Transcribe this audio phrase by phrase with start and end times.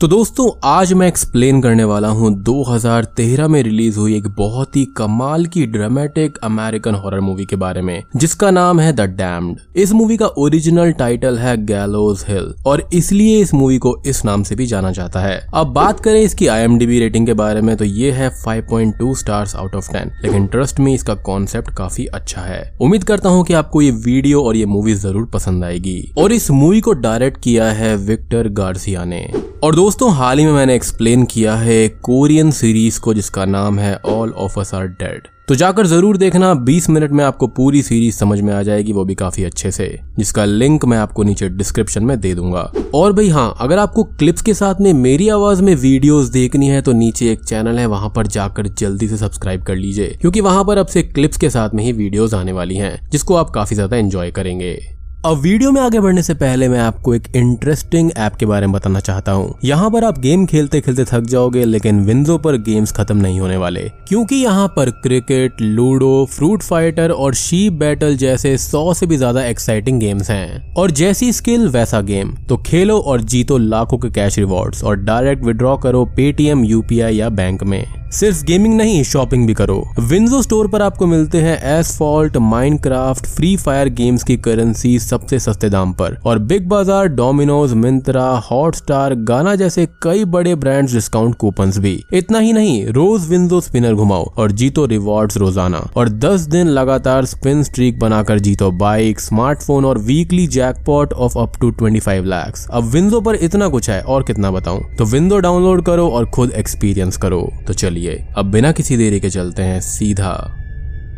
[0.00, 4.84] तो दोस्तों, आज मैं एक्सप्लेन करने वाला हूँ 2013 में रिलीज़ हुई एक बहुत ही
[4.96, 9.92] कमाल की ड्रामेटिक अमेरिकन हॉरर मूवी के बारे में, जिसका नाम है द डैम्ड इस
[9.92, 14.54] मूवी का ओरिजिनल टाइटल है गैलोज हिल और इसलिए इस मूवी को इस नाम से
[14.54, 18.10] भी जाना जाता है। अब बात करें इसकी आईएमडीबी रेटिंग के बारे में तो ये
[18.10, 23.04] है 5.2 स्टार्स आउट ऑफ़ 10 लेकिन ट्रस्ट में इसका कॉन्सेप्ट काफ़ी अच्छा है। उम्मीद
[23.04, 26.80] करता हूँ की आपको ये वीडियो और ये मूवी ज़रूर पसंद आएगी। और इस मूवी
[26.80, 29.26] को डायरेक्ट किया है विक्टर गार्सिया ने।
[29.64, 33.94] और दोस्तों, हाल ही में मैंने एक्सप्लेन किया है कोरियन सीरीज़ को, जिसका नाम है
[34.06, 38.16] All of Us Are Dead तो जाकर ज़रूर देखना 20 मिनट में आपको पूरी सीरीज़
[38.16, 39.86] समझ में आ जाएगी, वो भी काफ़ी अच्छे से।
[40.18, 44.42] जिसका लिंक मैं आपको नीचे डिस्क्रिप्शन में दे दूँगा। और भाई हाँ अगर आपको क्लिप्स
[44.42, 48.12] के साथ में मेरी आवाज़ में वीडियोस देखनी है तो नीचे एक चैनल है, वहाँ
[48.16, 51.74] पर जाकर जल्दी से सब्सक्राइब कर लीजिए। क्योंकि वहाँ पर अब से क्लिप्स के साथ
[51.74, 54.95] में ही वीडियोज़ आने वाली है, जिसको आप काफ़ी ज़्यादा एंजॉय करेंगे।
[55.26, 58.72] अब वीडियो में आगे बढ़ने से पहले मैं आपको एक इंटरेस्टिंग ऐप के बारे में
[58.74, 62.92] बताना चाहता हूँ। यहाँ पर आप गेम खेलते खेलते थक जाओगे, लेकिन विंडो पर गेम्स
[62.92, 68.56] खत्म नहीं होने वाले। क्योंकि यहाँ पर क्रिकेट लूडो फ्रूट फाइटर और शीप बैटल जैसे
[68.58, 73.20] सौ से भी ज़्यादा एक्साइटिंग गेम्स हैं। और जैसी स्किल वैसा गेम तो खेलो और
[73.24, 78.42] जीतो लाखों के कैश रिवॉर्ड्स और डायरेक्ट विड्रॉ करो पेटीएम यूपीआई या बैंक में। सिर्फ़
[78.44, 83.88] गेमिंग नहीं शॉपिंग भी करो। विंजो स्टोर पर आपको मिलते हैं Asphalt Minecraft Free Fire
[83.94, 89.86] games की करेंसी सबसे सस्ते दाम पर। और बिग बाज़ार डोमिनोज मिंत्रा हॉटस्टार गाना जैसे
[90.02, 94.86] कई बड़े ब्रांड्स डिस्काउंट कूपन भी। इतना ही नहीं, रोज विंजो स्पिनर घुमाओ और जीतो
[94.86, 101.12] रिवॉर्ड्स रोज़ाना। और 10 दिन लगातार स्पिन स्ट्रीक बनाकर जीतो बाइक स्मार्टफ़ोन और weekly jackpot
[101.12, 104.80] of up to 25 lakh अब विंजो पर इतना कुछ है, और कितना बताऊँ?
[104.96, 109.20] तो विंडो डाउनलोड करो और खुद एक्सपीरियंस करो। तो चलिए। चलिए अब बिना किसी देरी
[109.20, 110.32] के चलते हैं सीधा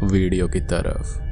[0.03, 1.28] वीडियो की तरफ़।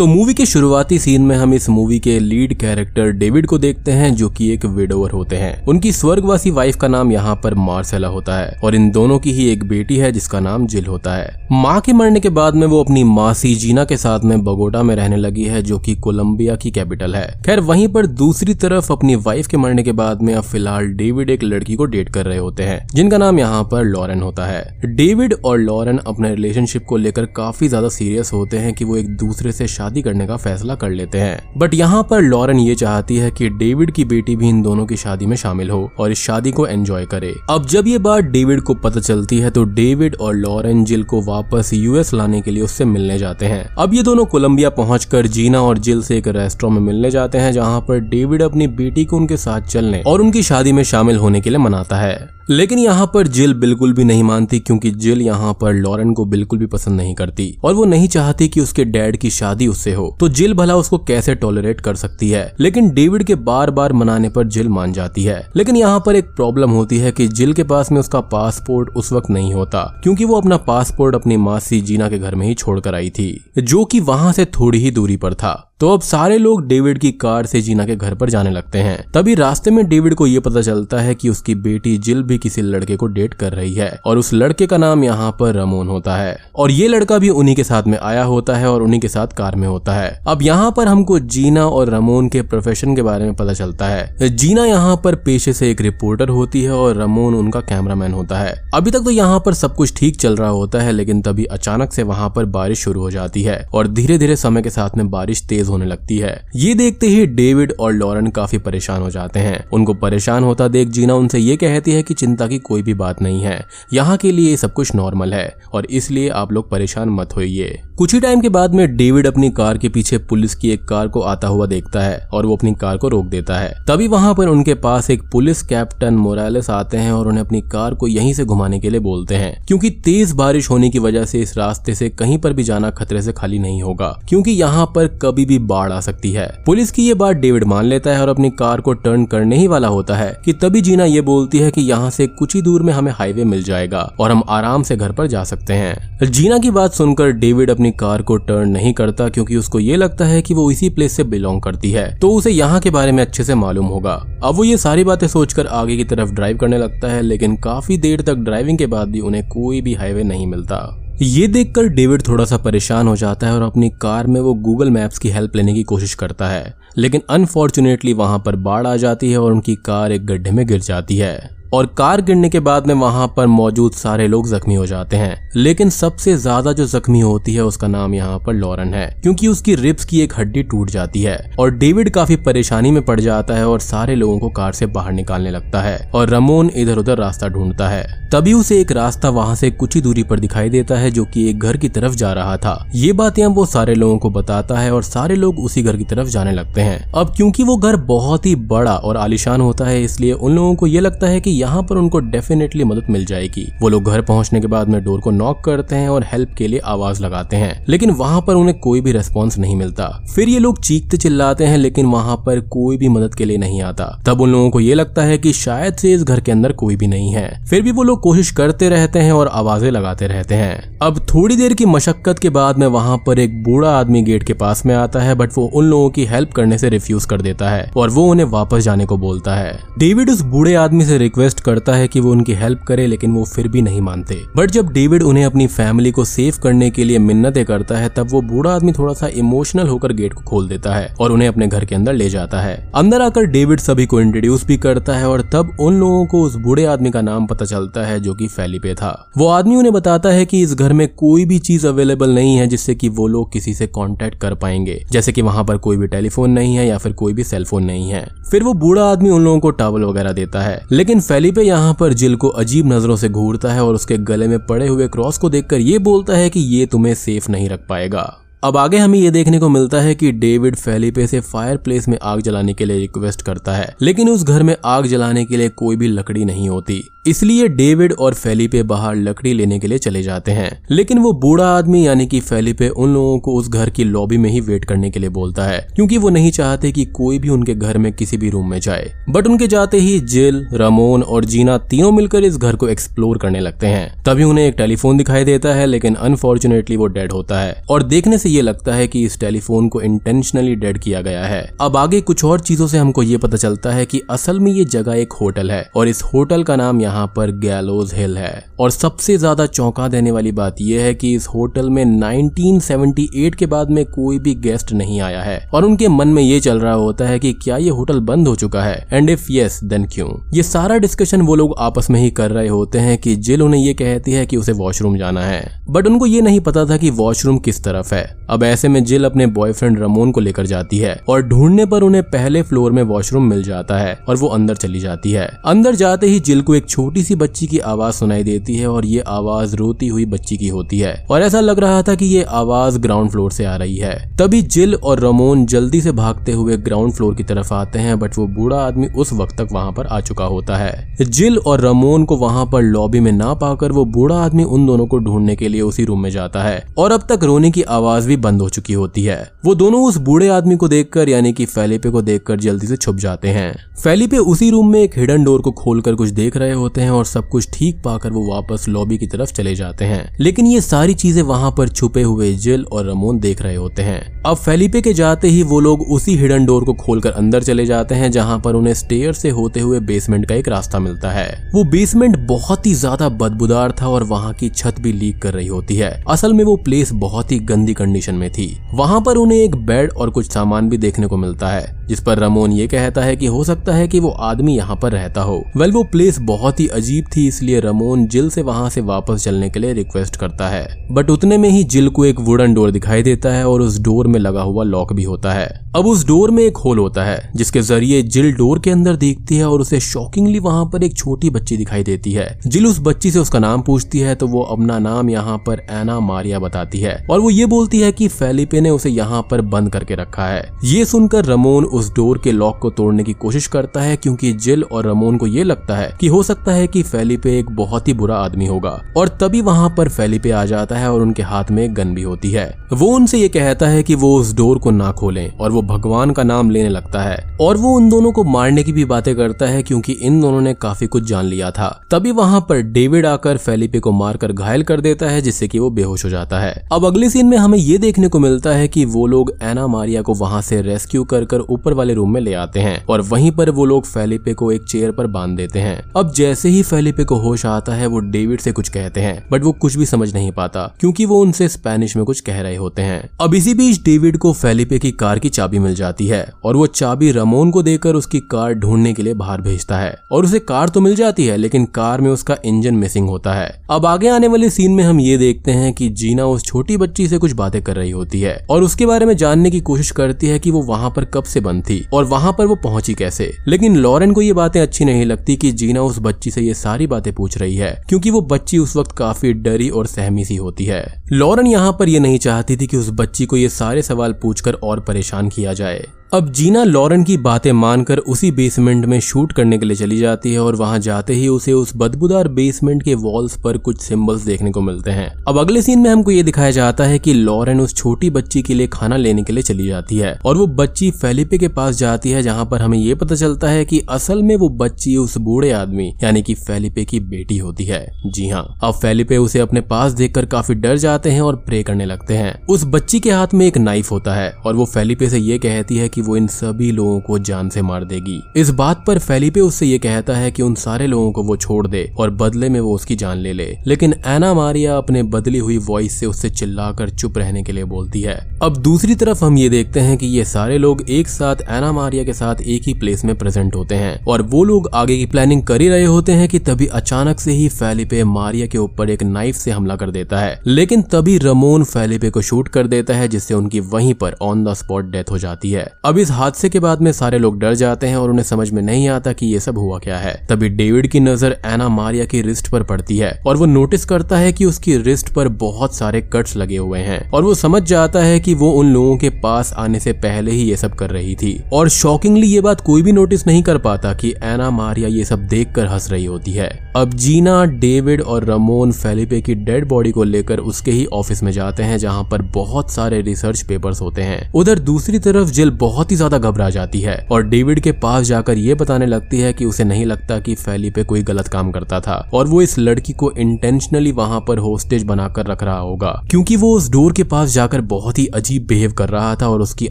[0.00, 3.92] तो मूवी के शुरुआती सीन में हम इस मूवी के लीड कैरेक्टर डेविड को देखते
[3.92, 8.08] हैं, जो कि एक विडोवर होते हैं। उनकी स्वर्गवासी वाइफ का नाम यहाँ पर मार्सेला
[8.08, 11.48] होता है, और इन दोनों की ही एक बेटी है, जिसका नाम जिल होता है।
[11.52, 14.94] माँ के मरने के बाद में वो अपनी मासी जीना के साथ में बगोटा में
[14.96, 19.14] रहने लगी है, जो की कोलम्बिया की कैपिटल है। खैर, वहीं पर दूसरी तरफ़ अपनी
[19.16, 22.38] वाइफ के मरने के बाद में अब फ़िलहाल डेविड एक लड़की को डेट कर रहे
[22.38, 26.96] होते हैं, जिनका नाम यहाँ पर लॉरेन होता है। डेविड और लॉरेन अपने रिलेशनशिप को
[26.96, 30.36] लेकर काफ़ी ज़्यादा सीरियस होते हैं कि वो एक दूसरे से शादी शादी करने का
[30.36, 34.36] फैसला कर लेते हैं। बट यहाँ पर लॉरेन ये चाहती है कि डेविड की बेटी
[34.36, 37.66] भी इन दोनों की शादी में शामिल हो और इस शादी को एंजॉय करे। अब
[37.66, 41.70] जब ये बात डेविड को पता चलती है तो डेविड और लॉरेन जिल को वापस
[41.74, 45.78] यूएस लाने के लिए उससे मिलने जाते हैं। अब ये दोनों कोलंबिया पहुंचकर जीना और
[45.80, 49.36] जिल से एक रेस्टोरेंट में मिलने जाते हैं, जहाँ पर डेविड अपनी बेटी को उनके
[49.38, 53.26] साथ चलने और उनकी शादी में शामिल होने के लिए मनाता है। लेकिन यहाँ पर
[53.26, 57.14] जिल बिल्कुल भी नहीं मानती, क्योंकि जिल यहाँ पर लॉरेन को बिल्कुल भी पसंद नहीं
[57.14, 60.76] करती, और वो नहीं चाहती कि उसके डैड की शादी उससे हो। तो जिल भला
[60.76, 62.54] उसको कैसे टॉलरेट कर सकती है?
[62.60, 66.24] लेकिन डेविड के बार बार मनाने पर जिल मान जाती है। लेकिन यहाँ पर एक
[66.24, 70.24] प्रॉब्लम होती है कि जिल के पास में उसका पासपोर्ट उस वक्त नहीं होता, क्योंकि
[70.24, 74.00] वो अपना पासपोर्ट अपनी मासी जीना के घर में ही छोड़कर आई थी, जो कि
[74.00, 77.60] वहाँ से थोड़ी ही दूरी पर था। तो अब सारे लोग डेविड की कार से
[77.60, 80.98] जीना के घर पर जाने लगते हैं। तभी रास्ते में डेविड को ये पता चलता
[80.98, 84.32] है कि उसकी बेटी जिल भी किसी लड़के को डेट कर रही है, और उस
[84.32, 87.82] लड़के का नाम यहाँ पर रमोन होता है। और ये लड़का भी उन्हीं के साथ
[87.82, 90.88] में आया होता है और उन्हीं के साथ कार में होता है। अब यहाँ पर
[90.88, 95.14] हमको जीना और रमोन के प्रोफेशन के बारे में पता चलता है। जीना यहाँ पर
[95.16, 99.10] पेशे से एक रिपोर्टर होती है और रमोन उनका कैमरामैन होता है। अभी तक तो
[99.10, 102.44] यहाँ पर सब कुछ ठीक चल रहा होता है, लेकिन तभी अचानक से वहाँ पर
[102.50, 105.86] बारिश शुरू हो जाती है, और धीरे धीरे समय के साथ में बारिश तेज होने
[105.86, 110.44] लगती है। ये देखते ही डेविड और लॉरेन काफ़ी परेशान हो जाते हैं। उनको परेशान
[110.44, 113.64] होता देख जीना उनसे ये कहती है कि चिंता की कोई भी बात नहीं है।
[113.92, 118.14] यहाँ के लिए सब कुछ नॉर्मल है और इसलिए आप लोग परेशान मत होइए। कुछ
[118.14, 121.20] ही टाइम के बाद में डेविड अपनी कार के पीछे पुलिस की एक कार को
[121.20, 124.48] आता हुआ देखता है और वो अपनी कार को रोक देता है। तभी वहाँ पर
[124.48, 128.44] उनके पास एक पुलिस कैप्टन मोरालेस आते हैं और उन्हें अपनी कार को यहीं से
[128.44, 132.08] घुमाने के लिए बोलते हैं। क्योंकि तेज बारिश होने की वजह से इस रास्ते से
[132.08, 135.92] कहीं पर भी जाना खतरे से खाली नहीं होगा। क्योंकि यहाँ पर कभी भी बाढ़
[135.92, 138.92] आ सकती है। पुलिस की ये बात डेविड मान लेता है और अपनी कार को
[138.94, 142.26] टर्न करने ही वाला होता है कि तभी जीना ये बोलती है कि यहाँ से
[142.26, 145.44] कुछ ही दूर में हमें हाईवे मिल जाएगा और हम आराम से घर पर जा
[145.44, 149.80] सकते हैं। जीना की बात सुनकर डेविड अपनी कार को टर्न नहीं करता क्योंकि उसको
[149.80, 152.90] ये लगता है कि वो इसी प्लेस से बिलोंग करती है। तो उसे यहाँ के
[152.90, 154.14] बारे में अच्छे से मालूम होगा।
[154.44, 157.96] अब वो ये सारी बातें सोचकर आगे की तरफ़ ड्राइव करने लगता है, लेकिन काफ़ी
[157.98, 162.28] देर तक ड्राइविंग के बाद भी उन्हें कोई भी हाईवे नहीं मिलता। ये देखकर डेविड
[162.28, 165.56] थोड़ा सा परेशान हो जाता है और अपनी कार में वो गूगल मैप्स की हेल्प
[165.56, 169.74] लेने की कोशिश करता है। लेकिन अनफॉर्चुनेटली वहाँ पर बाढ़ आ जाती है और उनकी
[169.74, 173.46] कार एक गड्ढे में गिर जाती है। और कार गिरने के बाद में वहाँ पर
[173.46, 177.88] मौजूद सारे लोग जख्मी हो जाते हैं। लेकिन सबसे ज़्यादा जो जख्मी होती है, उसका
[177.88, 181.70] नाम यहाँ पर लॉरन है, क्योंकि उसकी रिप्स की एक हड्डी टूट जाती है और
[181.72, 185.50] डेविड काफ़ी परेशानी में पड़ जाता है और सारे लोगों को कार से बाहर निकालने
[185.50, 189.70] लगता है और रमोन इधर उधर रास्ता ढूंढता है। तभी उसे एक रास्ता वहाँ से
[189.70, 192.56] कुछ ही दूरी पर दिखाई देता है, जो की एक घर की तरफ़ जा रहा
[192.56, 196.04] था। ये बातें वो सारे लोगों को बताता है और सारे लोग उसी घर की
[196.04, 200.02] तरफ़ जाने लगते हैं। अब क्योंकि वो घर बहुत ही बड़ा और आलिशान होता है,
[200.04, 203.66] इसलिए उन लोगों को ये लगता है कि यहाँ पर उनको डेफिनेटली मदद मिल जाएगी।
[203.80, 206.68] वो लोग घर पहुँचने के बाद में डोर को नॉक करते हैं और हेल्प के
[206.68, 210.58] लिए आवाज़ लगाते हैं। लेकिन वहाँ पर उन्हें कोई भी रेस्पॉन्स नहीं मिलता। फिर ये
[210.58, 214.40] लोग चीखते चिल्लाते हैं, लेकिन वहाँ पर कोई भी मदद के लिए नहीं आता। तब
[214.40, 217.06] उन लोगों को ये लगता है की शायद से इस घर के अंदर कोई भी
[217.06, 220.98] नहीं है। फिर भी वो लोग कोशिश करते रहते हैं और आवाज़ें लगाते रहते हैं।
[221.02, 224.52] अब थोड़ी देर की मशक्कत के बाद में वहाँ पर एक बूढ़ा आदमी गेट के
[224.52, 227.70] पास में आता है बट वो उन लोगों की हेल्प करने से रिफ्यूज कर देता
[227.70, 231.49] है और वो उन्हें वापस जाने को बोलता है। डेविड उस बूढ़े आदमी से रिक्वेस्ट
[231.54, 234.88] करता है कि वो उनकी हेल्प करे, लेकिन वो फिर भी नहीं मानते। बट जब
[234.88, 238.74] डेविड उन्हें अपनी फैमिली को सेव करने के लिए मिन्नतें करता है, तब वो बूढ़ा
[238.74, 241.94] आदमी थोड़ा सा इमोशनल होकर गेट को खोल देता है और उन्हें अपने घर के
[241.94, 245.76] अंदर ले जाता है। अंदर आकर डेविड सभी को इंट्रोड्यूस भी करता है और तब
[245.80, 249.30] उन लोगों को उस बूढ़े आदमी का नाम पता चलता है, जो कि फैलिपे था।
[249.38, 252.66] वो आदमी उन्हें बताता है की इस घर में कोई भी चीज़ अवेलेबल नहीं है,
[252.66, 256.06] जिससे की वो लोग किसी से कॉन्टेक्ट कर पाएँगे। जैसे की वहाँ पर कोई भी
[256.06, 259.44] टेलीफोन नहीं है या फिर कोई भी सेलफोन नहीं है। फिर वो बूढ़ा आदमी उन
[259.44, 263.28] लोगों को टावल वगैरह देता है। लेकिन फेलिपे यहाँ पर जिल को अजीब नज़रों से
[263.28, 266.60] घूरता है और उसके गले में पड़े हुए क्रॉस को देखकर ये बोलता है कि
[266.60, 268.24] ये तुम्हें सेफ़ नहीं रख पाएगा।
[268.64, 272.18] अब आगे हमें ये देखने को मिलता है कि डेविड फेलिपे से फायर प्लेस में
[272.22, 275.68] आग जलाने के लिए रिक्वेस्ट करता है, लेकिन उस घर में आग जलाने के लिए
[275.68, 280.22] कोई भी लकड़ी नहीं होती। इसलिए डेविड और फेलिपे बाहर लकड़ी लेने के लिए चले
[280.22, 284.04] जाते हैं। लेकिन वो बूढ़ा आदमी, यानी कि फेलिपे, उन लोगों को उस घर की
[284.04, 287.38] लॉबी में ही वेट करने के लिए बोलता है, क्योंकि वो नहीं चाहते कि कोई
[287.38, 291.22] भी उनके घर में किसी भी रूम में जाए। बट उनके जाते ही जिल, रमोन
[291.22, 295.16] और जीना तीनों मिलकर इस घर को एक्सप्लोर करने लगते हैं। तभी उन्हें एक टेलीफोन
[295.16, 299.06] दिखाई देता है, लेकिन अनफॉर्चुनेटली वो डेड होता है। और देखने से ये लगता है
[299.08, 302.98] कि इस टेलीफोन को इंटेंशनली डेड किया गया है। अब आगे कुछ और चीज़ों से
[302.98, 306.22] हमको ये पता चलता है कि असल में ये जगह एक होटल है, और इस
[306.24, 310.80] होटल का नाम यहाँ पर गैलोज हिल है। और सबसे ज़्यादा चौंका देने वाली बात
[310.80, 315.42] यह है कि इस होटल में 1978 के बाद में कोई भी गेस्ट नहीं आया
[315.42, 318.48] है, और उनके मन में ये चल रहा होता है कि क्या ये होटल बंद
[318.48, 320.28] हो चुका है एंड इफ़ यस देन क्यों?
[320.54, 323.80] ये सारा डिस्कशन वो लोग आपस में ही कर रहे होते हैं कि जिल उन्हें
[323.80, 327.10] ये कहती है कि उसे वॉशरूम जाना है। बट उनको ये नहीं पता था कि
[327.12, 331.14] वॉशरूम किस तरफ़ है। अब ऐसे में जिल अपने बॉयफ्रेंड रमोन को लेकर जाती है
[331.28, 335.00] और ढूँढने पर उन्हें पहले फ्लोर में वॉशरूम मिल जाता है और वो अंदर चली
[335.00, 338.76] जाती है। अंदर जाते ही जिल को एक छोटी सी बच्ची की आवाज़ सुनाई देती
[338.76, 342.14] है और ये आवाज़ रोती हुई बच्ची की होती है और ऐसा लग रहा था
[342.14, 346.12] कि ये आवाज़ ग्राउंड फ्लोर से आ रही है। तभी जिल और रमोन जल्दी से
[346.12, 349.68] भागते हुए ग्राउंड फ्लोर की तरफ़ आते हैं बट वो बूढ़ा आदमी उस वक्त तक
[349.72, 353.54] वहाँ पर आ चुका होता है। जिल और रमोन को वहाँ पर लॉबी में ना
[353.54, 356.82] पाकर वो बूढ़ा आदमी उन दोनों को ढूँढने के लिए उसी रूम में जाता है
[356.98, 360.16] और अब तक रोने की आवाज़ भी बंद हो चुकी होती है। वो दोनों उस
[360.18, 363.72] बूढ़े आदमी को देखकर, यानी कि फेलिपे को देखकर जल्दी से छुप जाते हैं।
[364.02, 367.24] फेलिपे उसी रूम में एक हिडन डोर को खोलकर कुछ देख रहे होते हैं और
[367.24, 371.14] सब कुछ ठीक पाकर वो वापस लॉबी की तरफ़ चले जाते हैं। लेकिन ये सारी
[371.14, 375.12] चीज़ें वहाँ पर छुपे हुए जिल और रमोन देख रहे होते हैं। अब फेलिपे के
[375.12, 378.74] जाते ही वो लोग उसी हिडन डोर को खोलकर अंदर चले जाते हैं, जहाँ पर
[378.74, 382.94] उन्हें स्टेयर से होते हुए बेसमेंट का एक रास्ता मिलता है। वो बेसमेंट बहुत ही
[382.94, 386.64] ज़्यादा बदबूदार था और वहाँ की छत भी लीक कर रही होती है। असल में
[386.64, 390.52] वो प्लेस बहुत ही गंदी कंडीशन में थी। वहाँ पर उन्हें एक बेड और कुछ
[390.52, 393.94] सामान भी देखने को मिलता है। जिस पर रमोन ये कहता है कि हो सकता
[393.94, 397.46] है कि वो आदमी यहाँ पर रहता हो। वेल वो प्लेस बहुत ही अजीब थी,
[397.48, 401.58] इसलिए रमोन जिल से वहाँ से वापस चलने के लिए रिक्वेस्ट करता है। बट उतने
[401.58, 404.62] में ही जिल को एक वुडन डोर दिखाई देता है और उस डोर में लगा
[404.62, 408.22] हुआ लॉक भी होता है। अब उस डोर में एक होल होता है, जिसके ज़रिए
[408.24, 412.02] जिल डोर के अंदर देखती है और उसे शॉकिंगली वहाँ पर एक छोटी बच्ची दिखाई
[412.02, 415.56] देती है। जिल उस बच्ची से उसका नाम पूछती है तो वो अपना नाम यहाँ
[415.58, 419.46] पर एना मारिया बताती है। और वो ये बोलती है कि फेलिपे ने उसे यहाँ
[419.50, 423.32] पर बंद करके रखा है। ये सुनकर रमोन उस डोर के लॉक को तोड़ने की
[423.32, 426.86] कोशिश करता है, क्योंकि जिल और रमोन को ये लगता है कि हो सकता है
[426.86, 430.96] कि फेलिपे एक बहुत ही बुरा आदमी होगा, और तभी वहाँ पर फेलिपे आ जाता
[430.96, 434.14] है और उनके हाथ में गन भी होती है। वो उनसे ये कहता है कि
[434.14, 437.76] वो उस डोर को ना खोलें, और वो भगवान का नाम लेने लगता है, और
[437.76, 441.06] वो उन दोनों को मारने की भी बातें करता है, क्योंकि इन दोनों ने काफ़ी
[441.06, 445.26] कुछ जान लिया था। तभी वहाँ पर डेविड आकर फेलिपे को मारकर घायल कर देता
[445.26, 448.28] है, जिससे कि वो बेहोश हो जाता है। अब अगले सीन में हमें ये देखने
[448.28, 451.96] को मिलता है कि वो लोग एना मारिया को वहाँ से रेस्क्यू कर ऊपर ऊपर
[451.96, 455.10] वाले रूम में ले आते हैं और वहीं पर वो लोग फेलिपे को एक चेयर
[455.10, 458.72] पर बाँध देते हैं। अब जैसे ही फेलिपे को होश आता है, वो डेविड से
[458.72, 462.24] कुछ कहते हैं बट वो कुछ भी समझ नहीं पाता, क्योंकि वो उनसे स्पेनिश में
[462.24, 465.78] कुछ कह रहे होते हैं। अब इसी बीच डेविड को फेलिपे की कार की चाबी
[465.78, 469.60] मिल जाती है और वो चाबी रमोन को देकर उसकी कार ढूँढने के लिए बाहर
[469.60, 473.28] भेजता है और उसे कार तो मिल जाती है, लेकिन कार में उसका इंजन मिसिंग
[473.28, 476.64] होता है। अब आगे आने वाले सीन में हम ये देखते हैं कि जीना उस
[476.64, 479.80] छोटी बच्ची से कुछ बातें कर रही होती है और उसके बारे में जानने की
[479.80, 482.76] कोशिश करती है कि वो वहाँ पर कब से बंद थी, और वहाँ पर वो
[482.76, 483.50] पहुँची कैसे?
[483.68, 487.06] लेकिन लॉरेन को ये बातें अच्छी नहीं लगती कि जीना उस बच्ची से ये सारी
[487.06, 490.84] बातें पूछ रही है, क्योंकि वो बच्ची उस वक्त काफ़ी डरी और सहमी सी होती
[490.84, 494.32] है। लॉरेन यहाँ पर ये नहीं चाहती थी कि उस बच्ची को ये सारे सवाल
[494.32, 499.52] पूछकर और परेशान किया जाए। अब जीना लॉरेन की बातें मानकर उसी बेसमेंट में शूट
[499.52, 503.14] करने के लिए चली जाती है और वहाँ जाते ही उसे उस बदबूदार बेसमेंट के
[503.14, 506.70] वॉल्स पर कुछ सिंबल्स देखने को मिलते हैं। अब अगले सीन में हमको ये दिखाया
[506.70, 510.18] जाता है कि लॉरेन उस छोटी बच्ची के लिए खाना लेने के लिए चली जाती
[510.18, 513.68] है और वो बच्ची फेलिपे के पास जाती है, जहाँ पर हमें ये पता चलता
[513.68, 517.84] है की असल में वो बच्ची उस बूढ़े आदमी, यानी की फेलिपे की बेटी होती
[517.84, 521.82] है। जी हाँ अब फेलिपे उसे अपने पास देखकर काफ़ी डर जाते हैं और प्रे
[521.82, 525.30] करने लगते हैं। उस बच्ची के हाथ में एक नाइफ होता है और वो फेलिपे
[525.30, 528.42] से ये कहती है कि कि वो इन सभी लोगों को जान से मार देगी।
[528.56, 531.86] इस बात पर फेलिपे उससे ये कहता है कि उन सारे लोगों को वो छोड़
[531.86, 535.78] दे और बदले में वो उसकी जान ले ले। लेकिन एना मारिया अपने बदली हुई
[535.78, 539.68] वॉइस से उससे चिल्लाकर चुप रहने के लिए बोलती है। अब दूसरी तरफ़ हम ये
[539.68, 543.24] देखते हैं कि ये सारे लोग एक साथ एना मारिया के साथ एक ही प्लेस
[543.24, 546.48] में प्रेजेंट होते हैं और वो लोग आगे की प्लानिंग कर ही रहे होते हैं
[546.48, 550.40] कि तभी अचानक से ही फेलिपे मारिया के ऊपर एक नाइफ से हमला कर देता
[550.40, 554.64] है। लेकिन तभी रमोन फेलिपे को शूट कर देता है, जिससे उनकी वहीं पर ऑन
[554.64, 557.74] द स्पॉट डेथ हो जाती है। अब इस हादसे के बाद में सारे लोग डर
[557.74, 560.68] जाते हैं और उन्हें समझ में नहीं आता कि ये सब हुआ क्या है। तभी
[560.68, 564.52] डेविड की नज़र एना मारिया की रिस्ट पर पड़ती है और वो नोटिस करता है
[564.52, 568.40] कि उसकी रिस्ट पर बहुत सारे कट्स लगे हुए हैं और वो समझ जाता है
[568.40, 571.52] कि वो उन लोगों के पास आने से पहले ही ये सब कर रही थी।
[571.72, 575.46] और शॉकिंगली ये बात कोई भी नोटिस नहीं कर पाता कि एना मारिया ये सब
[575.46, 580.24] देख हंस रही होती है। अब जीना, डेविड और रमोन फेलिपे की डेड बॉडी को
[580.24, 584.52] लेकर उसके ही ऑफ़िस में जाते हैं, जहाँ पर बहुत सारे रिसर्च पेपर्स होते हैं।
[584.52, 588.26] उधर दूसरी तरफ़ जिल बहुत बहुत ही ज़्यादा घबरा जाती है और डेविड के पास
[588.26, 590.54] जाकर ये बताने लगती है कि उसे नहीं लगता कि
[590.90, 595.02] पे कोई गलत काम करता था और वो इस लड़की को इंटेंशनली वहाँ पर होस्टेज
[595.02, 598.92] बनाकर रख रहा होगा। क्योंकि वो उस डोर के पास जाकर बहुत ही अजीब बिहेव
[598.92, 599.88] कर रहा था और उसकी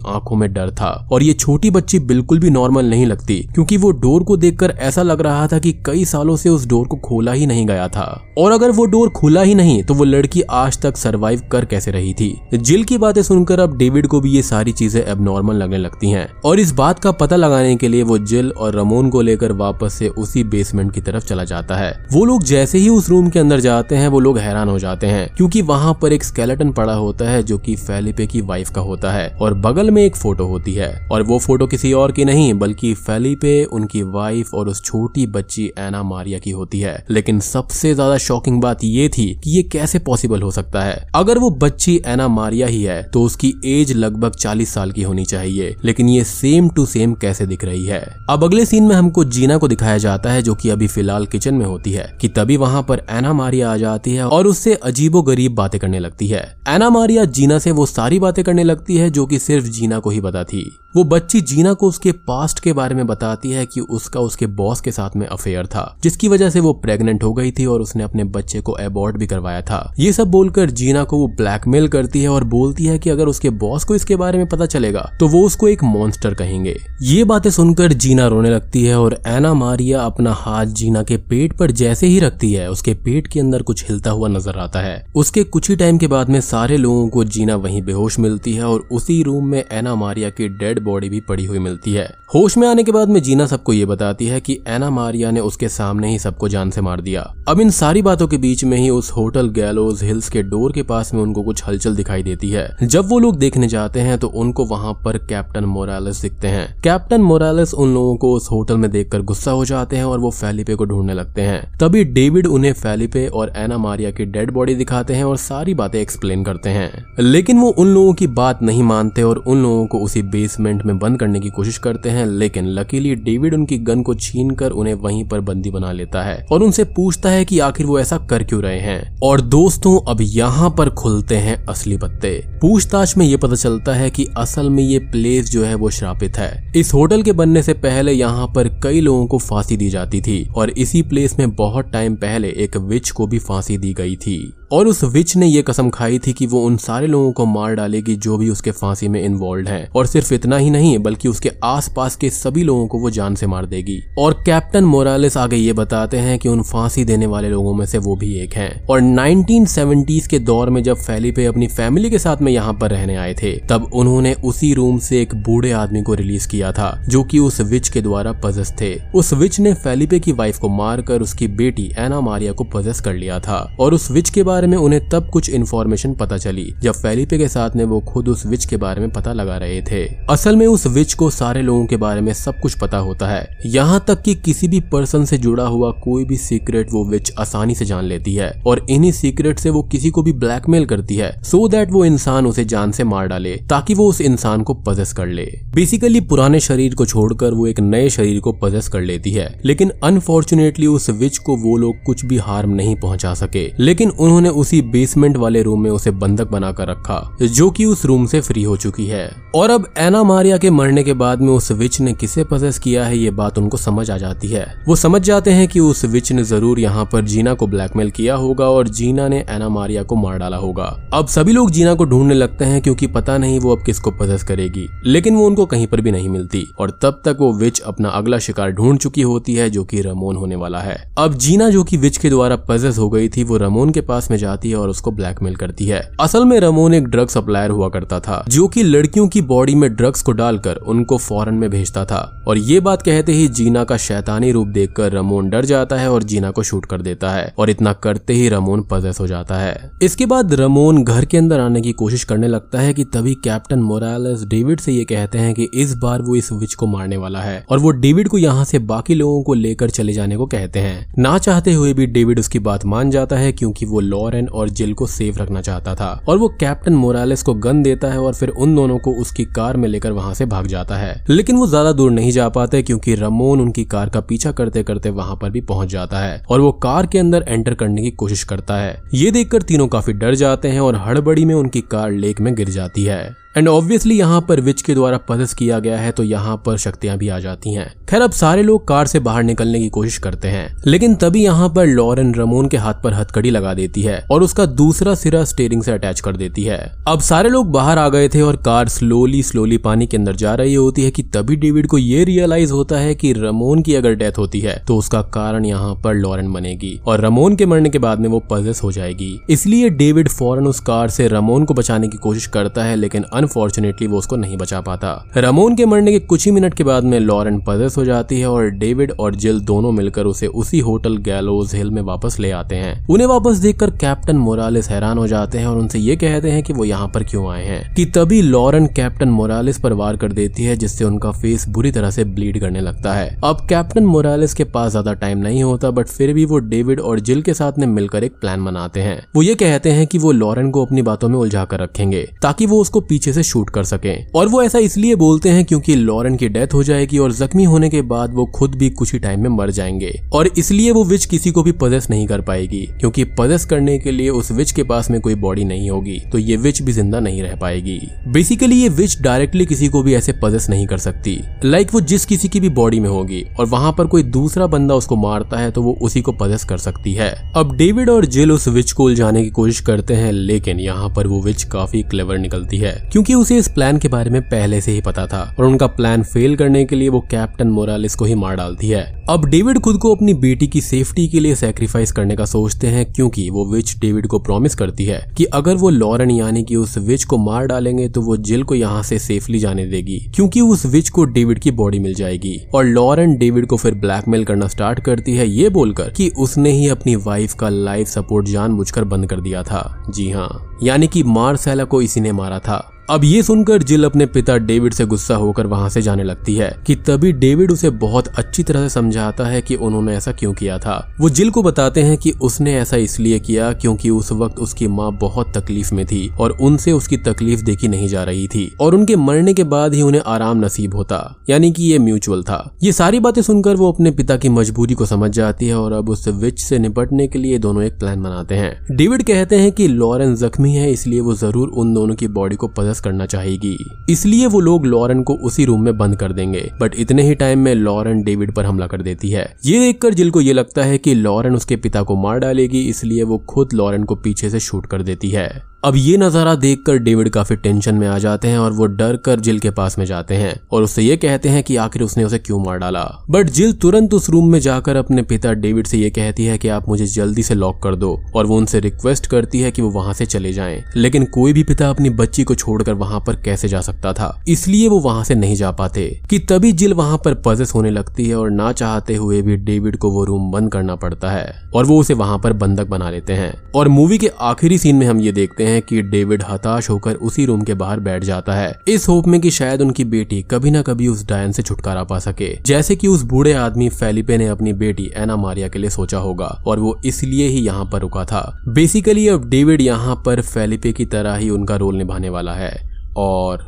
[0.08, 3.92] आँखों में डर था। और ये छोटी बच्ची बिल्कुल भी नॉर्मल नहीं लगती, क्योंकि वो
[3.92, 7.32] डोर को देखकर ऐसा लग रहा था कि कई सालों से उस डोर को खोला
[7.32, 10.82] ही नहीं गया था। और अगर वो डोर खुला ही नहीं तो वो लड़की आज
[10.82, 12.34] तक सरवाइव कर कैसे रही थी?
[12.54, 15.99] जिल की बातें सुनकर अब डेविड को भी ये सारी चीज़ें अब नॉर्मल लगने लगती
[16.08, 19.52] हैं। और इस बात का पता लगाने के लिए वो जिल और रमोन को लेकर
[19.54, 23.30] वापस से उसी बेसमेंट की तरफ़ चला जाता है। वो लोग जैसे ही उस रूम
[23.30, 26.72] के अंदर जाते हैं, वो लोग हैरान हो जाते हैं, क्योंकि वहाँ पर एक स्केलेटन
[26.72, 30.16] पड़ा होता है जो कि फेलिपे की वाइफ का होता है और बगल में एक
[30.16, 34.70] फ़ोटो होती है। और वो फ़ोटो किसी और की नहीं, बल्कि फेलिपे उनकी वाइफ और
[34.70, 39.28] उस छोटी बच्ची एना मारिया की होती है। लेकिन सबसे ज़्यादा शॉकिंग बात ये थी
[39.44, 43.24] कि ये कैसे पॉसिबल हो सकता है। अगर वो बच्ची एना मारिया ही है तो
[43.24, 47.64] उसकी एज लगभग चालीस साल की होनी चाहिए। लेकिन ये सेम टू सेम कैसे दिख
[47.64, 48.02] रही है?
[48.30, 51.56] अब अगले सीन में हमको जीना को दिखाया जाता है जो कि अभी फ़िलहाल किचन
[51.56, 55.22] में होती है, कि तभी वहाँ पर एना मारिया आ जाती है और उससे अजीबो
[55.22, 59.10] गरीब बातें करने लगती है। एना मारिया जीना से वो सारी बातें करने लगती है
[59.10, 62.72] जो की सिर्फ़ जीना को ही पता थी। वो बच्ची जीना को उसके पास्ट के
[62.74, 66.50] बारे में बताती है कि उसका उसके बॉस के साथ में अफेयर था, जिसकी वजह
[66.50, 69.94] से वो प्रेग्नेंट हो गई थी और उसने अपने बच्चे को अबॉर्ट भी करवाया था।
[70.00, 73.50] ये सब बोलकर जीना को वो ब्लैकमेल करती है और बोलती है कि अगर उसके
[73.60, 77.50] बॉस को इसके बारे में पता चलेगा तो वो उसको एक मॉन्स्टर कहेंगे। ये बातें
[77.50, 82.08] सुनकर जीना रोने लगती है और एना मारिया अपना हाथ जीना के पेट पर जैसे
[82.08, 85.70] ही रखती है, उसके पेट के अंदर कुछ हिलता हुआ नज़र आता है। उसके कुछ
[85.70, 89.22] ही टाइम के बाद में सारे लोगों को जीना वहीं बेहोश मिलती है और उसी
[89.24, 92.84] रूम में एना मारिया की डेड बॉडी भी पड़ी हुई मिलती है। होश में आने
[92.84, 96.20] के बाद में जीना सबको ये बताती है कि एना मारिया ने उसके सामने ही
[96.20, 99.50] सबको जान से मार दिया। अब इन सारी बातों के बीच में ही उस होटल
[99.52, 103.20] गैलोज हिल्स के डोर के पास में उनको कुछ हलचल दिखाई देती है। जब वो
[103.20, 107.94] लोग देखने जाते हैं तो उनको वहाँ पर कैप्टन मोरालिस दिखते हैं। कैप्टन मोरालिस उन
[107.94, 111.14] लोगों को उस होटल में देखकर गुस्सा हो जाते हैं और वो फैलिपे को ढूँढने
[111.14, 115.38] लगते हैं। तभी डेविड उन्हें फैलिपे और एना मारिया की डेड बॉडी दिखाते हैं और
[115.38, 119.62] सारी बातें एक्सप्लेन करते हैं। लेकिन वो उन लोगों की बात नहीं मानते और उन
[119.62, 123.78] लोगों को उसी बेसमेंट में बंद करने की कोशिश करते हैं, लेकिन लकीली डेविड उनकी
[123.78, 127.46] गन को छीन कर उन्हें वहीं पर बंदी बना लेता है और उनसे पूछता है
[127.46, 131.66] कि आखिर वो ऐसा कर क्यों रहे हैं। और दोस्तों, अब यहाँ पर खुलते हैं
[131.66, 135.76] असली पत्ते। पूछताछ में ये पता चलता है कि असल में ये प्लेस जो है
[135.76, 139.78] वो श्रापित है। इस होटल के बनने से पहले यहाँ पर कई लोगों को फांसी
[139.78, 143.78] दी जाती थी और इसी प्लेस में बहुत टाइम पहले एक विच को भी फांसी
[143.78, 147.08] दी गई थी। और उस विच ने ये कसम खाई थी कि वो उन सारे
[147.08, 150.70] लोगों को मार डालेगी जो भी उसके फांसी में इन्वॉल्व है। और सिर्फ़ इतना ही
[150.70, 154.84] नहीं, बल्कि उसके आसपास के सभी लोगों को वो जान से मार देगी। और कैप्टन
[154.84, 158.40] मोरालिस आगे ये बताते हैं कि उन फांसी देने वाले लोगों में से वो भी
[158.40, 162.74] एक हैं। और 1970s के दौर में जब फेलिपे अपनी फैमिली के साथ में यहाँ
[162.74, 166.72] पर रहने आए थे, तब उन्होंने उसी रूम से एक बूढ़े आदमी को रिलीज़ किया
[166.72, 170.60] था, जो की उस विच के द्वारा पजस थे। उस विच ने फेलिपे की वाइफ
[170.60, 174.44] को मारकर उसकी बेटी एना मारिया को पजस कर लिया था। और उस विच के
[174.60, 178.30] बारे में उन्हें तब कुछ इन्फॉर्मेशन पता चली, जब फेलिपे के साथ में वो खुद
[178.30, 181.62] उस विच के बारे में पता लगा रहे थे। असल में उस विच को सारे
[181.62, 185.26] लोगों के बारे में सब कुछ पता होता है। यहाँ तक कि किसी भी पर्सन
[185.26, 189.12] से जुड़ा हुआ कोई भी सीक्रेट वो विच आसानी से जान लेती है, और इन्हीं
[189.12, 192.66] सीक्रेट से वो किसी को भी ब्लैकमेल करती है सो so दैट वो इंसान उसे
[192.66, 196.96] जान से मार डाले, ताकि वो उस इंसान को पजेस कर ले। बेसिकली पुराने शरीर
[196.96, 201.38] को छोड़कर वो एक नए शरीर को पजेस कर लेती है, लेकिन अनफॉर्चुनेटली उस विच
[201.38, 205.84] को वो लोग कुछ भी हार्म नहीं पहुँचा सके। लेकिन उन्होंने उसी बेसमेंट वाले रूम
[205.84, 209.70] में उसे बंधक बनाकर रखा, जो कि उस रूम से फ्री हो चुकी है। और
[209.70, 213.18] अब एना मारिया के मरने के बाद में उस विच ने किसे पजेस किया है,
[213.18, 216.44] ये बात उनको समझ आ जाती है। वो समझ जाते हैं कि उस विच ने
[216.44, 220.38] ज़रूर यहाँ पर जीना को ब्लैकमेल किया होगा और जीना ने एना मारिया को मार
[220.38, 223.84] डाला होगा। अब सभी लोग जीना को ढूँढने लगते हैं क्योंकि पता नहीं वो अब
[223.86, 227.52] किसको पजेस करेगी, लेकिन वो उनको कहीं पर भी नहीं मिलती। और तब तक वो
[227.54, 231.34] विच अपना अगला शिकार ढूंढ चुकी होती है, जो की रमोन होने वाला है। अब
[231.36, 234.38] जीना जो की विच के द्वारा पजेस हो गई थी, वो रमोन के पास में
[234.40, 238.20] जाती है और उसको ब्लैकमेल करती है। असल में रमोन एक ड्रग सप्लायर हुआ करता
[238.20, 242.44] था, जो की लड़कियों की बॉडी में ड्रग्स को डालकर उनको फॉरन में भेजता था।
[242.48, 246.24] और ये बात कहते ही जीना का शैतानी रूप देखकर रमोन डर जाता है और
[246.24, 249.92] जीना को शूट कर देता है और इतना करते ही रमोन पजेस हो जाता है।
[250.02, 253.80] इसके बाद रमोन घर के अंदर आने की कोशिश करने लगता है कि तभी कैप्टन
[253.80, 257.40] मोरालेस डेविड से ये कहते हैं कि इस बार वो इस विच को मारने वाला
[257.40, 260.80] है और वो डेविड को यहाँ से बाकी लोगों को लेकर चले जाने को कहते
[260.80, 264.70] हैं। ना चाहते हुए भी डेविड उसकी बात मान जाता है क्योंकि वो लॉरेन और
[264.70, 268.34] जिल को सेफ़ रखना चाहता था और वो कैप्टन मोरालेस को गन देता है और
[268.34, 271.68] फिर उन दोनों को उसकी कार में लेकर वहाँ से भाग जाता है। लेकिन वो
[271.68, 275.50] ज़्यादा दूर नहीं जा पाते क्योंकि रमोन उनकी कार का पीछा करते करते वहाँ पर
[275.50, 278.98] भी पहुँच जाता है और वो कार के अंदर एंटर करने की कोशिश करता है।
[279.14, 282.70] ये देखकर तीनों काफ़ी डर जाते हैं और हड़बड़ी में उनकी कार लेक में गिर
[282.70, 283.22] जाती है।
[283.56, 287.18] एंड ऑब्वियसली यहाँ पर विच के द्वारा पदस किया गया है तो यहाँ पर शक्तियाँ
[287.18, 290.48] भी आ जाती हैं। खैर, अब सारे लोग कार से बाहर निकलने की कोशिश करते
[290.48, 294.44] हैं, लेकिन तभी यहाँ पर लॉरेन रमोन के हाथ पर हथकड़ी लगा देती है और
[294.44, 296.78] उसका दूसरा सिरा स्टेयरिंग से अटैच कर देती है।
[297.08, 300.54] अब सारे लोग बाहर आ गए थे और कार स्लोली स्लोली पानी के अंदर जा
[300.56, 304.16] रही होती है कि तभी डेविड को ये रियलाइज़ होता है कि रमोन की अगर
[304.16, 308.00] डेथ होती है तो उसका कारण यहाँ पर लॉरेन बनेगी और रमोन के मरने के
[308.00, 312.08] बाद में वो पजेस हो जाएगी। इसलिए डेविड फ़ौरन उस कार से रमोन को बचाने
[312.08, 316.20] की कोशिश करता है, लेकिन अनफॉर्चुनेटली वो उसको नहीं बचा पाता। रमोन के मरने के
[316.22, 319.60] कुछ ही मिनट के बाद में लॉरेन पजेस हो जाती है और डेविड और जिल
[319.62, 323.90] दोनों मिलकर उसे उसी होटल गैलोज हिल में वापस ले आते हैं। उन्हें वापस देखकर
[323.98, 327.24] कैप्टन मोरालिस हैरान हो जाते हैं और उनसे ये कहते हैं कि वो यहाँ पर
[327.24, 331.32] क्यों आए हैं। कि तभी लॉरेन कैप्टन मोरालिस पर वार कर देती है, जिससे उनका
[331.32, 335.38] फेस बुरी तरह से ब्लीड करने लगता है। अब कैप्टन मोरालिस के पास ज़्यादा टाइम
[335.40, 338.66] नहीं होता बट फिर भी वो डेविड और जिल के साथ में मिलकर एक प्लान
[338.66, 341.80] बनाते हैं। वो ये कहते हैं कि वो लॉरेन को अपनी बातों में उलझा कर
[341.80, 345.66] रखेंगे, ताकि वो उसको पीछे से शूट कर सके। और वो ऐसा इसलिए बोलते हैं
[345.66, 349.14] क्योंकि लॉरेन की डेथ हो जाएगी और जख्मी होने के बाद वो खुद भी कुछ
[349.14, 352.42] ही टाइम में मर जाएँगे। और इसलिए वो विच किसी को भी पजेस नहीं कर
[352.42, 356.20] पाएगी, क्योंकि पजेस करने के लिए उस विच के पास में कोई बॉडी नहीं होगी
[356.32, 360.14] तो ये विच भी ज़िंदा नहीं रह पाएगी। बेसिकली ये विच डायरेक्टली किसी को भी
[360.16, 363.66] ऐसे पजेस नहीं कर सकती। लाइक वो जिस किसी की भी बॉडी में होगी, और
[363.68, 367.14] वहाँ पर कोई दूसरा बंदा उसको मारता है तो वो उसी को पजेस कर सकती
[367.14, 371.10] है। अब डेविड और जिल उस विच को उलझाने की कोशिश करते हैं, लेकिन यहाँ
[371.10, 374.80] पर वो विच काफ़ी क्लेवर निकलती है क्योंकि उसे इस प्लान के बारे में पहले
[374.82, 378.26] से ही पता था और उनका प्लान फेल करने के लिए वो कैप्टन मोरालिस को
[378.26, 382.12] ही मार डालती है। अब डेविड खुद को अपनी बेटी की सेफ्टी के लिए सेक्रीफाइस
[382.12, 385.90] करने का सोचते हैं क्योंकि वो विच डेविड को प्रॉमिस करती है कि अगर वो
[385.90, 389.60] लॉरेन यानी कि उस विच को मार डालेंगे तो वो जिल को यहाँ से सेफली
[389.60, 393.78] जाने देगी, क्योंकि उस विच को डेविड की बॉडी मिल जाएगी। और लॉरेन डेविड को
[393.78, 398.08] फिर ब्लैकमेल करना स्टार्ट करती है ये बोलकर कि उसने ही अपनी वाइफ का लाइफ
[398.08, 402.60] सपोर्ट जानबूझकर बंद कर दिया था। जी हाँ यानी कि मार्सेला को इसी ने मारा
[402.60, 402.78] था।
[403.10, 406.70] अब ये सुनकर जिल अपने पिता डेविड से गुस्सा होकर वहाँ से जाने लगती है
[406.88, 410.78] कि तभी डेविड उसे बहुत अच्छी तरह से समझाता है कि उन्होंने ऐसा क्यों किया
[410.80, 414.88] था। वो जिल को बताते हैं कि उसने ऐसा इसलिए किया क्योंकि उस वक्त उसकी
[414.88, 418.96] माँ बहुत तकलीफ़ में थी और उनसे उसकी तकलीफ़ देखी नहीं जा रही थी और
[418.96, 422.92] उनके मरने के बाद ही उन्हें आराम नसीब होता, यानी कि ये म्यूचुअल था। ये
[422.92, 426.28] सारी बातें सुनकर वो अपने पिता की मजबूरी को समझ जाती है और अब उस
[426.36, 430.40] विच से निपटने के लिए दोनों एक प्लान बनाते हैं। डेविड कहते हैं कि लॉरेंस
[430.40, 433.78] जख्मी है, इसलिए वो ज़रूर उन दोनों की बॉडी को पजस वापस करना चाहेगी।
[434.10, 437.60] इसलिए वो लोग लॉरेन को उसी रूम में बंद कर देंगे। बट इतने ही टाइम
[437.60, 440.98] में लॉरेन डेविड पर हमला कर देती है। ये देखकर जिल को ये लगता है
[440.98, 444.86] कि लॉरेन उसके पिता को मार डालेगी, इसलिए वो खुद लॉरेन को पीछे से शूट
[444.86, 445.50] कर देती है।
[445.84, 449.40] अब ये नज़ारा देखकर डेविड काफ़ी टेंशन में आ जाते हैं और वो डर कर
[449.40, 452.40] जिल के पास में जाते हैं और उससे ये कहते हैं कि आखिर उसने उसे
[452.40, 456.10] क्यों मार डाला। बट जिल तुरंत उस रूम में जाकर अपने पिता डेविड से ये
[456.10, 459.62] कहती है कि आप मुझे जल्दी से लॉक कर दो और वो उनसे रिक्वेस्ट करती
[459.62, 462.94] है कि वो वहाँ से चले जाए। लेकिन कोई भी पिता अपनी बच्ची को छोड़कर
[462.96, 464.44] वहाँ पर कैसे जा सकता था?
[464.48, 468.28] इसलिए वो वहाँ से नहीं जा पाते। कि तभी जिल वहाँ पर पजेस होने लगती
[468.28, 471.86] है और ना चाहते हुए भी डेविड को वो रूम बंद करना पड़ता है और
[471.86, 475.20] वो उसे वहाँ पर बंधक बना लेते हैं। और मूवी के आखिरी सीन में हम
[475.22, 479.08] ये देखते हैं कि डेविड हताश होकर उसी रूम के बाहर बैठ जाता है। इस
[479.10, 482.50] होप में कि शायद उनकी बेटी कभी ना कभी उस डायन से छुटकारा पा सके।
[482.62, 486.48] जैसे कि उस बूढ़े आदमी फेलिपे ने अपनी बेटी एना मारिया के लिए सोचा होगा,
[486.68, 491.06] और वो इसलिए ही यहाँ पर रुका था। बेसिकली अब डेविड यहाँ पर फेलिपे की
[491.06, 492.76] तरह ही उनका रोल निभाने वाला है,
[493.18, 493.66] और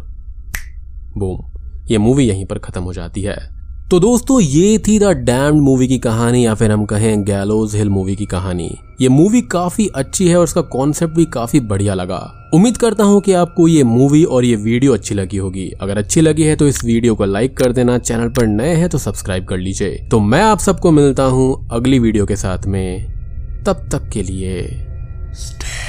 [1.17, 1.39] बूम,
[1.91, 3.60] ये मूवी यहीं पर खत्म हो जाती है।
[3.91, 7.89] तो दोस्तों, ये थी द डैम्ड मूवी की कहानी या फिर हम कहें गैलोज हिल
[7.89, 8.69] मूवी की कहानी।
[9.01, 12.19] ये मूवी काफ़ी अच्छी है और उसका कॉन्सेप्ट भी काफ़ी बढ़िया लगा।
[12.53, 16.21] उम्मीद करता हूँ कि आपको ये मूवी और ये वीडियो अच्छी लगी होगी। अगर अच्छी
[16.21, 19.45] लगी है तो इस वीडियो को लाइक कर देना, चैनल पर नए हैं तो सब्सक्राइब
[19.45, 24.09] कर लीजिए। तो मैं आप सबको मिलता हूँ अगली वीडियो के साथ में। तब तक
[24.09, 24.63] के लिए
[25.33, 25.80] स्टे